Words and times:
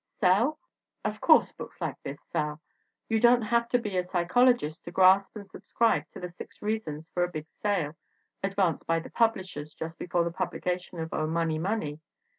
Sell? 0.19 0.57
Of 1.05 1.21
course 1.21 1.51
books 1.51 1.79
like 1.79 2.01
this 2.01 2.19
sell! 2.31 2.59
You 3.07 3.19
don't 3.19 3.43
have 3.43 3.69
to 3.69 3.77
be 3.77 3.97
a 3.97 4.03
psychologist 4.03 4.83
to 4.85 4.91
grasp 4.91 5.35
and 5.35 5.47
subscribe 5.47 6.09
to 6.09 6.19
the 6.19 6.31
six 6.31 6.59
reasons 6.59 7.07
for 7.13 7.23
a 7.23 7.27
big 7.31 7.45
sale, 7.61 7.93
advanced 8.41 8.87
by 8.87 8.97
the 8.99 9.11
pub 9.11 9.35
lishers 9.35 9.75
just 9.77 9.99
before 9.99 10.23
the 10.23 10.31
publication 10.31 10.99
of 10.99 11.13
Oh, 11.13 11.27
Money! 11.27 11.59
Money! 11.59 11.99